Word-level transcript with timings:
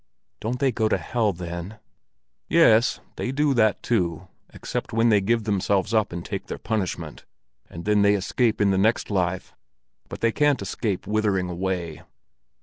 "Don't 0.39 0.57
they 0.57 0.71
go 0.71 0.89
to 0.89 0.97
hell, 0.97 1.31
then?" 1.31 1.77
"Yes, 2.49 2.99
they 3.17 3.31
do 3.31 3.53
that 3.53 3.83
too, 3.83 4.29
except 4.51 4.93
when 4.93 5.09
they 5.09 5.21
give 5.21 5.43
themselves 5.43 5.93
up 5.93 6.11
and 6.11 6.25
take 6.25 6.47
their 6.47 6.57
punishment, 6.57 7.23
and 7.69 7.85
then 7.85 8.01
they 8.01 8.15
escape 8.15 8.59
in 8.59 8.71
the 8.71 8.79
next 8.79 9.11
life; 9.11 9.53
but 10.09 10.21
they 10.21 10.31
can't 10.31 10.59
escape 10.63 11.05
withering 11.05 11.51
away." 11.51 12.01